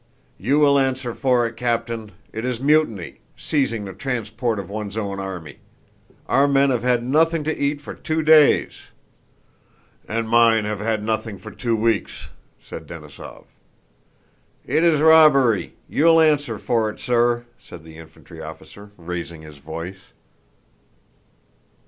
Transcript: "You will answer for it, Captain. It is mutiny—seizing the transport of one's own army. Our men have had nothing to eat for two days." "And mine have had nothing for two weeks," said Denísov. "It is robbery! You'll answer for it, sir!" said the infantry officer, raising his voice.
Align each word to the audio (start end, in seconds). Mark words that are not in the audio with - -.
"You 0.39 0.57
will 0.57 0.79
answer 0.79 1.13
for 1.13 1.45
it, 1.45 1.55
Captain. 1.55 2.13
It 2.33 2.43
is 2.43 2.59
mutiny—seizing 2.59 3.85
the 3.85 3.93
transport 3.93 4.57
of 4.57 4.67
one's 4.67 4.97
own 4.97 5.19
army. 5.19 5.59
Our 6.27 6.47
men 6.47 6.71
have 6.71 6.81
had 6.81 7.03
nothing 7.03 7.43
to 7.43 7.55
eat 7.55 7.81
for 7.81 7.93
two 7.93 8.23
days." 8.23 8.81
"And 10.07 10.27
mine 10.27 10.65
have 10.65 10.79
had 10.79 11.03
nothing 11.03 11.37
for 11.37 11.51
two 11.51 11.75
weeks," 11.75 12.29
said 12.59 12.87
Denísov. 12.87 13.43
"It 14.65 14.83
is 14.83 15.01
robbery! 15.01 15.73
You'll 15.87 16.19
answer 16.19 16.57
for 16.57 16.89
it, 16.89 16.99
sir!" 16.99 17.45
said 17.59 17.83
the 17.83 17.99
infantry 17.99 18.41
officer, 18.41 18.89
raising 18.97 19.43
his 19.43 19.59
voice. 19.59 20.01